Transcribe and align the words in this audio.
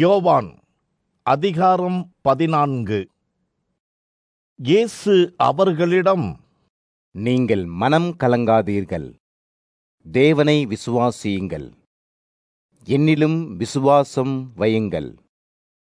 யோவான் 0.00 0.58
அதிகாரம் 1.22 2.10
பதினான்கு. 2.20 3.10
இயேசு 4.58 5.34
அவர்களிடம் 5.36 6.40
நீங்கள் 7.14 7.64
மனம் 7.64 8.16
கலங்காதீர்கள். 8.18 9.14
தேவனை 10.06 10.66
விசுவாசியுங்கள். 10.66 11.72
என்னிலும் 12.86 13.56
விசுவாசம் 13.56 14.52
வையுங்கள். 14.56 15.10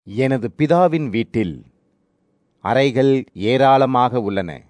எனது 0.03 0.53
பிதாவின் 0.57 1.09
வீட்டில் 1.09 1.65
அறைகள் 2.63 3.23
ஏராளமாக 3.33 4.21
உள்ளன. 4.21 4.61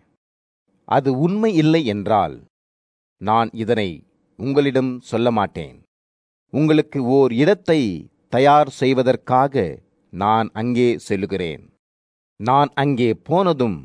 அது 0.84 1.20
உண்மை 1.20 1.54
இல்லை 1.56 1.86
என்றால் 1.86 2.44
நான் 3.18 3.50
இதனை 3.54 3.90
உங்களிடம் 4.40 5.00
சொல்ல 5.00 5.32
மாட்டேன் 5.32 5.78
உங்களுக்கு 6.50 7.04
ஓர் 7.04 7.32
இடத்தை 7.34 8.10
தயார் 8.36 8.70
செய்வதற்காக 8.80 9.64
நான் 10.14 10.48
அங்கே 10.62 10.90
செல்லுகிறேன். 11.08 11.64
நான் 12.40 12.70
அங்கே 12.84 13.10
போனதும் 13.28 13.80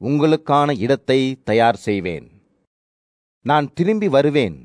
உங்களுக்கான 0.00 0.68
இடத்தை 0.84 1.20
தயார் 1.48 1.78
செய்வேன். 1.86 2.26
நான் 3.44 3.66
திரும்பி 3.78 4.08
வருவேன். 4.16 4.58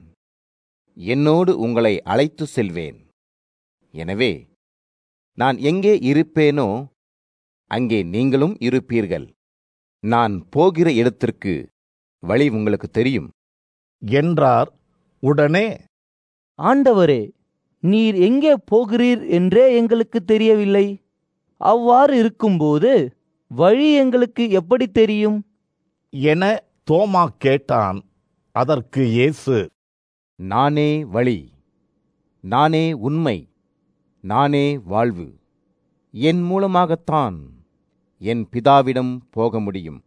என்னோடு 0.98 1.52
உங்களை 1.66 1.94
அழைத்து 2.14 2.46
செல்வேன். 2.56 2.98
எனவே 3.94 4.34
நான் 5.38 5.58
எங்கே 5.70 5.94
இருப்பேனோ 6.12 6.68
அங்கே 7.72 8.00
நீங்களும் 8.14 8.56
இருப்பீர்கள். 8.68 9.28
நான் 10.04 10.36
போகிற 10.56 10.88
இடத்திற்கு 11.02 11.54
வழி 12.24 12.48
உங்களுக்கு 12.58 12.88
தெரியும். 13.00 13.30
என்றார் 14.02 14.70
உடனே. 15.24 15.68
ஆண்டவரே 16.60 17.22
நீர் 17.84 18.18
எங்கே 18.28 18.54
போகிறீர் 18.72 19.24
என்றே 19.38 19.64
எங்களுக்கு 19.76 20.20
தெரியவில்லை. 20.32 20.86
அவ்வாறு 21.62 22.14
இருக்கும்போது 22.18 22.92
வழி 23.52 23.88
எங்களுக்கு 23.94 24.44
எப்படி 24.60 24.86
தெரியும்? 25.00 25.40
என 26.14 26.44
தோமா 26.92 27.24
கேட்டான். 27.38 28.00
அதற்கு 28.56 29.02
இயேசு 29.08 29.58
நானே 30.40 30.90
வழி 31.16 31.40
நானே 32.44 32.86
உண்மை 33.08 33.38
நானே 34.24 34.66
வாழ்வு. 34.94 35.28
என் 36.14 36.42
மூலமாகத்தான் 36.42 37.38
என் 38.22 38.44
பிதாவிடம் 38.54 39.14
போக 39.30 39.60
முடியும். 39.60 40.02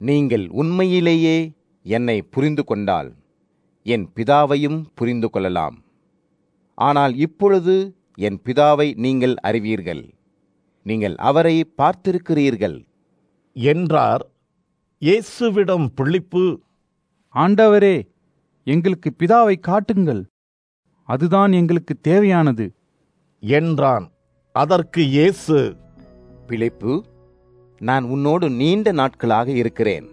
நீங்கள் 0.00 0.44
உண்மையிலேயே 0.60 1.38
என்னை 1.86 2.18
புரிந்து 2.34 2.64
கொண்டால் 2.64 3.10
என் 3.86 4.06
பிதாவையும் 4.16 4.80
புரிந்து 4.94 5.30
கொள்ளலாம். 5.30 5.76
ஆனால் 6.78 7.14
இப்பொழுது 7.16 7.74
என் 8.14 8.38
பிதாவை 8.44 8.88
நீங்கள் 8.96 9.34
அறிவீர்கள். 9.34 10.02
நீங்கள் 10.86 11.16
அவரை 11.28 11.56
பார்த்திருக்கிறீர்கள். 11.78 12.78
என்றார் 13.56 14.24
இயேசுவிடம் 15.02 15.86
பிழிப்பு 15.96 16.44
ஆண்டவரே 17.34 17.96
எங்களுக்கு 18.66 19.10
பிதாவை 19.18 19.56
காட்டுங்கள். 19.60 20.22
அதுதான் 21.08 21.52
எங்களுக்கு 21.52 21.94
தேவையானது. 22.00 22.66
என்றான். 23.42 24.06
அதற்கு 24.54 25.02
இயேசு 25.08 25.58
பிழைப்பு 26.46 26.92
நான் 27.80 28.04
உன்னோடு 28.04 28.46
நீண்ட 28.50 28.92
நாட்களாக 28.92 29.48
இருக்கிறேன். 29.50 30.06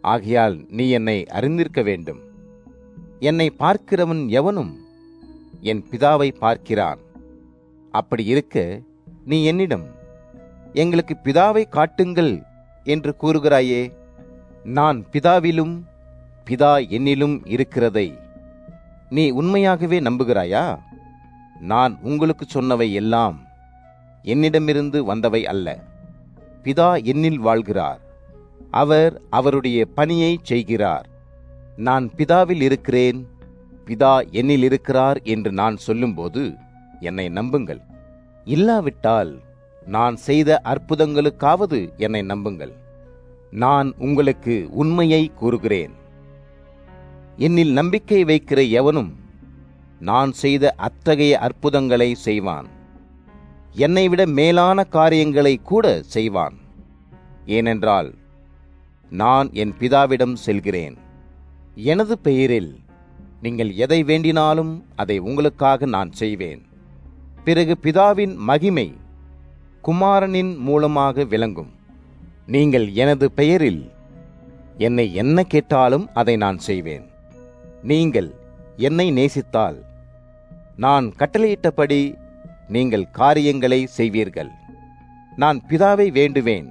ஆகையால் 0.00 0.56
நீ 0.68 0.84
என்னை 0.90 1.16
அறிந்திருக்க 1.26 1.80
வேண்டும். 1.82 2.20
என்னை 3.18 3.48
பார்க்கிறவன் 3.58 4.22
எவனும் 4.28 4.72
என் 5.60 5.84
பிதாவை 5.90 6.38
பார்க்கிறான். 6.38 6.98
அப்படி 7.90 8.24
இருக்க 8.24 8.80
நீ 9.24 9.44
என்னிடம் 9.44 9.86
எங்களுக்கு 10.72 11.16
பிதாவை 11.24 11.68
காட்டுங்கள் 11.68 12.42
என்று 12.84 13.14
கூறுகிறாயே 13.22 13.92
நான் 14.64 15.04
பிதாவிலும் 15.12 15.82
பிதா 16.44 16.72
என்னிலும் 16.88 17.40
இருக்கிறதை 17.44 18.18
நீ 19.10 19.30
உண்மையாகவே 19.30 20.00
நம்புகிறாயா? 20.00 20.78
நான் 21.60 21.98
உங்களுக்கு 22.02 22.46
சொன்னவை 22.54 22.92
எல்லாம் 22.92 23.40
என்னிடமிருந்து 24.22 25.14
வந்தவை 25.14 25.42
அல்ல. 25.44 25.78
பிதா 26.64 26.88
என்னில் 27.04 27.40
வாழ்கிறார். 27.46 28.00
அவர் 28.70 29.20
அவருடைய 29.30 29.86
பணியை 29.86 30.38
செய்கிறார். 30.42 31.06
நான் 31.76 32.10
பிதாவில் 32.16 32.60
இருக்கிறேன் 32.60 33.28
பிதா 33.86 34.14
என்னில் 34.32 34.62
இருக்கிறார் 34.62 35.18
என்று 35.22 35.52
நான் 35.52 35.76
சொல்லும்போது 35.76 36.54
என்னை 37.00 37.28
நம்புங்கள். 37.28 37.80
இல்லாவிட்டால் 38.44 39.40
நான் 39.86 40.16
செய்த 40.16 40.60
அற்புதங்களுக்காவது 40.64 41.78
என்னை 41.96 42.22
நம்புங்கள். 42.22 42.72
நான் 43.50 43.94
உங்களுக்கு 43.98 44.68
உண்மையை 44.70 45.32
கூறுகிறேன். 45.34 45.94
என்னில் 47.38 47.72
நம்பிக்கை 47.72 48.24
வைக்கிற 48.24 48.70
எவனும் 48.70 49.12
நான் 50.00 50.32
செய்த 50.32 50.74
அத்தகைய 50.76 51.38
அற்புதங்களை 51.38 52.14
செய்வான். 52.14 52.68
என்னை 53.72 54.08
விட 54.08 54.26
மேலான 54.26 54.84
காரியங்களை 54.84 55.54
கூட 55.56 56.02
செய்வான். 56.02 56.56
ஏனென்றால் 57.46 58.14
நான் 59.10 59.48
என் 59.52 59.74
பிதாவிடம் 59.78 60.34
செல்கிறேன். 60.34 60.96
எனது 61.74 62.18
பெயரில் 62.18 62.72
நீங்கள் 63.44 63.70
எதை 63.84 63.98
வேண்டினாலும் 64.04 64.72
அதை 65.02 65.16
உங்களுக்காக 65.28 65.86
நான் 65.94 66.10
செய்வேன். 66.12 66.62
பிறகு 67.46 67.74
பிதாவின் 67.84 68.34
மகிமை 68.48 68.88
குமாரனின் 69.86 70.50
மூலமாக 70.66 71.24
விளங்கும். 71.24 71.70
நீங்கள் 72.54 72.86
எனது 73.02 73.26
பெயரில் 73.38 73.82
என்னை 74.86 75.06
என்ன 75.22 75.44
கேட்டாலும் 75.54 76.06
அதை 76.20 76.34
நான் 76.44 76.58
செய்வேன். 76.68 77.06
நீங்கள் 77.90 78.30
என்னை 78.88 79.06
நேசித்தால் 79.18 79.78
நான் 80.84 81.06
கட்டளையிட்டபடி 81.20 82.00
நீங்கள் 82.76 83.10
காரியங்களை 83.20 83.80
செய்வீர்கள். 83.98 84.50
நான் 85.42 85.58
பிதாவை 85.68 86.06
வேண்டுவேன். 86.20 86.68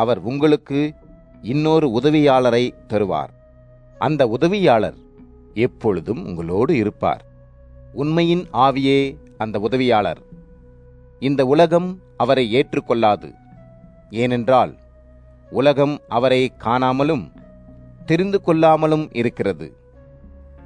அவர் 0.00 0.20
உங்களுக்கு 0.30 0.80
இன்னொரு 1.52 1.86
உதவியாளரை 1.98 2.64
தருவார். 2.88 3.32
அந்த 3.98 4.22
உதவியாளர் 4.36 4.98
எப்பொழுதும் 5.54 6.26
உங்களோடு 6.26 6.76
இருப்பார். 6.76 7.24
உண்மையின் 7.92 8.46
ஆவியே 8.52 9.16
அந்த 9.38 9.60
உதவியாளர். 9.60 10.22
இந்த 11.20 11.46
உலகம் 11.46 12.00
அவரை 12.16 12.54
ஏற்றுக்கொள்ளாது. 12.54 13.34
ஏனென்றால் 14.10 14.78
உலகம் 15.50 16.00
அவரை 16.08 16.52
காணாமலும் 16.58 17.30
தெரிந்து 18.06 18.40
கொள்ளாமலும் 18.46 19.08
இருக்கிறது. 19.12 19.72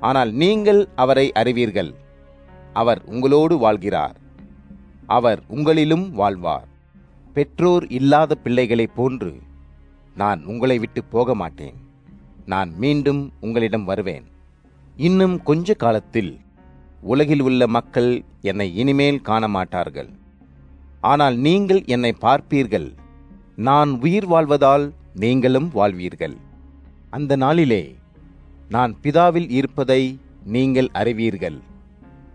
ஆனால் 0.01 0.33
நீங்கள் 0.33 0.89
அவரை 0.97 1.33
அறிவீர்கள். 1.33 1.95
அவர் 2.73 3.03
உங்களோடு 3.05 3.57
வாழ்கிறார். 3.57 4.15
அவர் 5.07 5.43
உங்களிலும் 5.49 6.11
வாழ்வார். 6.11 6.69
பெற்றோர் 7.33 7.87
இல்லாத 7.89 8.35
பிள்ளைகளைப் 8.35 8.97
போன்று 8.97 9.41
நான் 10.17 10.45
உங்களை 10.45 10.79
விட்டு 10.79 11.05
போக 11.05 11.35
மாட்டேன் 11.35 11.75
நான் 12.47 12.75
மீண்டும் 12.77 13.33
உங்களிடம் 13.41 13.85
வருவேன். 13.85 14.33
இன்னும் 14.97 15.43
கொஞ்ச 15.43 15.75
காலத்தில் 15.75 16.39
உலகில் 17.01 17.41
உள்ள 17.41 17.67
மக்கள் 17.67 18.25
என்னை 18.41 18.77
இனிமேல் 18.77 19.21
காண 19.21 19.49
மாட்டார்கள் 19.49 20.11
ஆனால் 21.01 21.37
நீங்கள் 21.37 21.85
என்னை 21.85 22.13
பார்ப்பீர்கள். 22.21 22.87
நான் 23.57 23.91
உயிர் 24.01 24.29
வாழ்வதால் 24.29 24.93
நீங்களும் 25.15 25.71
வாழ்வீர்கள். 25.75 26.37
அந்த 27.11 27.37
நாளிலே 27.37 27.97
நான் 28.69 28.97
பிதாவில் 29.03 29.51
இருப்பதை 29.51 30.19
நீங்கள் 30.45 30.89
அறிவீர்கள். 30.93 31.59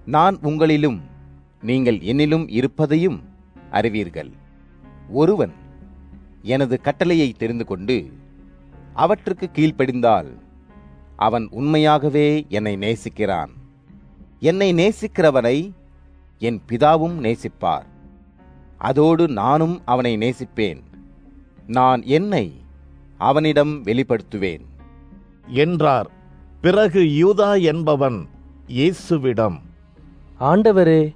நான் 0.06 0.38
உங்களிலும் 0.41 1.00
நீங்கள் 1.62 1.97
என்னிலும் 1.97 2.46
இருப்பதையும் 2.50 3.23
அறிவீர்கள். 3.72 4.32
ஒருவன் 5.09 5.53
எனது 6.44 6.82
கட்டளையை 6.82 7.34
தெரிந்து 7.38 7.66
கொண்டு 7.66 8.11
அவற்றுக்கு 8.94 9.50
கீழ்ப்படிந்தால் 9.53 10.29
அவன் 11.20 11.48
உண்மையாகவே 11.52 12.46
என்னை 12.50 12.76
நேசிக்கிறான். 12.76 13.50
என்னை 14.40 14.74
நேசிக்கிறவனை 14.74 15.72
என் 16.40 16.62
பிதாவும் 16.68 17.18
நேசிப்பார். 17.20 17.88
அதோடு 18.78 19.28
நானும் 19.28 19.82
அவனை 19.86 20.18
நேசிப்பேன். 20.18 20.82
நான் 21.68 22.02
என்னை 22.04 22.54
அவனிடம் 23.18 23.84
வெளிப்படுத்துவேன். 23.84 24.66
என்றார். 25.48 26.10
பிறகு 26.62 27.02
யூதா 27.02 27.62
என்பவன் 27.62 28.28
இயேசுவிடம் 28.68 29.58
ஆண்டவரே 30.40 31.16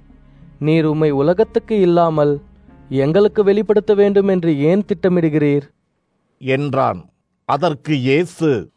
நீர் 0.58 0.84
உம்மை 0.84 1.10
உலகத்துக்கு 1.10 1.80
இல்லாமல் 1.80 2.42
எங்களுக்கு 2.88 3.44
வெளிப்படுத்த 3.44 3.94
வேண்டும் 3.94 4.28
என்று 4.28 4.58
ஏன் 4.58 4.84
திட்டமிடுகிறீர்? 4.84 5.66
என்றான். 6.38 7.00
அதற்கு 7.44 7.98
இயேசு 7.98 8.72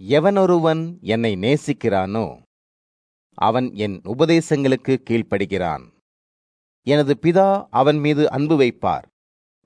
எவனொருவன் 0.00 1.00
என்னை 1.00 1.32
நேசிக்கிறானோ 1.34 2.26
அவன் 3.38 3.74
என் 3.74 4.00
உபதேசங்களுக்கு 4.04 4.94
கீழ்ப்படுகிறான். 5.10 5.84
எனது 6.86 7.18
பிதா 7.22 7.66
அவன் 7.70 7.98
மீது 7.98 8.30
அன்பு 8.30 8.60
வைப்பார். 8.60 9.06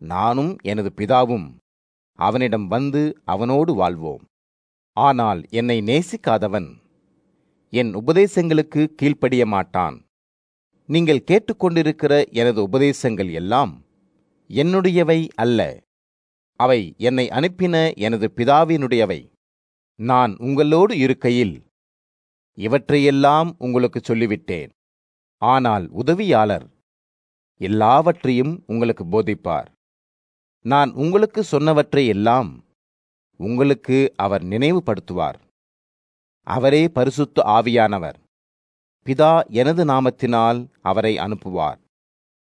நானும் 0.00 0.56
எனது 0.62 0.92
பிதாவும் 0.96 1.48
அவனிடம் 2.18 2.66
வந்து 2.66 3.02
அவனோடு 3.24 3.74
வாழ்வோம். 3.74 4.24
ஆனால் 4.96 5.40
என்னை 5.50 5.78
நேசிக்காதவன் 5.80 6.68
என் 7.72 7.94
உபதேசங்களுக்கு 7.94 8.84
கீழ்ப்படிய 8.94 9.46
மாட்டான். 9.46 9.96
நீங்கள் 10.88 11.26
கேட்டுக்கொண்டிருக்கிற 11.30 12.12
எனது 12.32 12.62
உபதேசங்கள் 12.62 13.32
எல்லாம் 13.32 13.72
என்னுடையவை 14.50 15.28
அல்ல. 15.34 15.60
அவை 16.60 16.94
என்னை 16.98 17.28
அனுப்பின 17.28 17.96
எனது 17.96 18.32
பிதாவினுடையவை. 18.36 19.20
நான் 19.98 20.36
உங்களோடு 20.38 20.98
இருக்கையில் 20.98 21.54
இவற்றையெல்லாம் 22.58 23.54
உங்களுக்கு 23.58 24.00
சொல்லிவிட்டேன். 24.00 24.70
ஆனால் 25.42 25.88
உதவியாளர் 25.90 26.66
எல்லாவற்றையும் 27.60 28.64
உங்களுக்கு 28.66 29.04
போதிப்பார். 29.04 29.68
நான் 30.64 30.90
உங்களுக்கு 30.92 31.40
சொன்னவற்றையெல்லாம் 31.52 32.50
உங்களுக்கு 33.40 33.98
அவர் 34.16 34.44
நினைவுபடுத்துவார். 34.44 35.38
அவரே 36.46 36.82
பரிசுத்து 36.86 37.40
ஆவியானவர். 37.56 38.18
பிதா 39.06 39.32
எனது 39.60 39.84
நாமத்தினால் 39.84 40.60
அவரை 40.80 41.16
அனுப்புவார். 41.16 41.78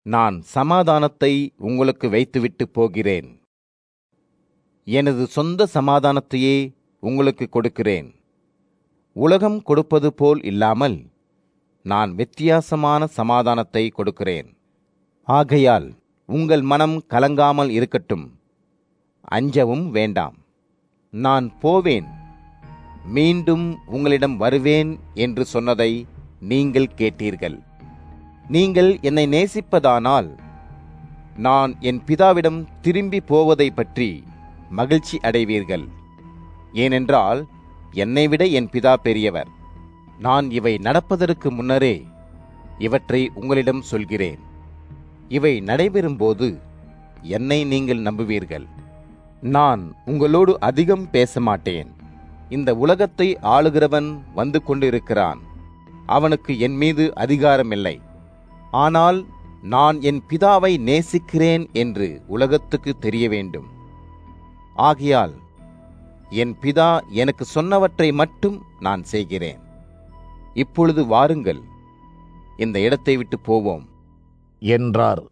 நான் 0.06 0.36
சமாதானத்தை 0.40 1.34
உங்களுக்கு 1.56 2.08
வைத்துவிட்டு 2.08 2.68
போகிறேன். 2.68 3.30
எனது 4.86 5.26
சொந்த 5.26 5.68
சமாதானத்தையே 5.74 6.56
உங்களுக்கு 7.00 7.48
கொடுக்கிறேன். 7.48 8.14
உலகம் 9.12 9.62
கொடுப்பது 9.62 10.12
போல் 10.12 10.42
இல்லாமல் 10.42 11.06
நான் 11.82 12.14
வித்தியாசமான 12.14 13.06
சமாதானத்தை 13.06 13.88
கொடுக்கிறேன். 13.88 14.48
ஆகையால் 15.28 15.88
உங்கள் 16.28 16.62
மனம் 16.62 17.04
கலங்காமல் 17.08 17.68
இருக்கட்டும். 17.68 18.38
அஞ்சவும் 19.28 19.90
வேண்டாம். 19.90 20.36
நான் 21.10 21.58
போவேன். 21.58 22.08
மீண்டும் 23.04 23.78
உங்களிடம் 23.86 24.36
வருவேன் 24.36 24.98
என்று 25.14 25.44
சொன்னதை 25.44 26.06
நீங்கள் 26.40 26.94
கேட்டீர்கள். 26.96 27.58
நீங்கள் 28.48 28.98
என்னை 29.00 29.26
நேசிப்பதானால் 29.26 30.30
நான் 31.36 31.72
என் 31.80 32.02
பிதாவிடம் 32.06 32.66
திரும்பி 32.80 33.20
போவதை 33.20 33.70
பற்றி 33.70 34.24
மகிழ்ச்சி 34.70 35.18
அடைவீர்கள். 35.22 35.95
ஏனென்றால் 36.82 37.40
என்னை 38.04 38.24
விட 38.30 38.42
என் 38.58 38.70
பிதா 38.72 38.94
பெரியவர். 39.06 39.50
நான் 40.26 40.46
இவை 40.58 40.72
நடப்பதற்கு 40.86 41.48
முன்னரே 41.56 41.96
இவற்றை 42.86 43.20
உங்களிடம் 43.40 43.82
சொல்கிறேன். 43.90 44.40
இவை 45.36 45.52
நடைபெறும்போது 45.68 46.48
என்னை 47.36 47.60
நீங்கள் 47.72 48.02
நம்புவீர்கள். 48.08 48.66
நான் 49.56 49.82
உங்களோடு 50.10 50.52
அதிகம் 50.68 51.06
பேச 51.14 51.40
மாட்டேன் 51.48 51.90
இந்த 52.56 52.70
உலகத்தை 52.84 53.28
ஆளுகிறவன் 53.54 54.10
வந்து 54.38 54.58
கொண்டிருக்கிறான். 54.62 55.40
அவனுக்கு 56.16 56.52
என் 56.66 56.76
மீது 56.82 57.04
அதிகாரமில்லை. 57.24 57.96
ஆனால் 58.84 59.18
நான் 59.74 59.96
என் 60.08 60.20
பிதாவை 60.30 60.72
நேசிக்கிறேன் 60.88 61.64
என்று 61.82 62.08
உலகத்துக்கு 62.34 62.92
தெரிய 63.04 63.26
வேண்டும். 63.34 63.68
ஆகையால் 64.88 65.34
என் 66.30 66.56
பிதா 66.60 67.00
எனக்கு 67.08 67.44
சொன்னவற்றை 67.54 68.12
மட்டும் 68.12 68.62
நான் 68.80 69.04
செய்கிறேன். 69.04 69.58
இப்பொழுது 70.54 71.06
வாருங்கள். 71.06 71.60
இந்த 72.56 72.80
இடத்தை 72.80 73.16
விட்டு 73.16 73.38
போவோம். 73.38 73.88
என்றார். 74.58 75.22